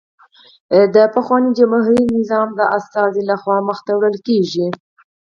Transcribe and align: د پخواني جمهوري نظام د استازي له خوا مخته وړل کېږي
د 0.95 0.97
پخواني 1.15 1.51
جمهوري 1.59 2.03
نظام 2.17 2.47
د 2.59 2.61
استازي 2.77 3.21
له 3.29 3.35
خوا 3.41 3.57
مخته 3.69 3.91
وړل 3.95 4.17
کېږي 4.27 4.67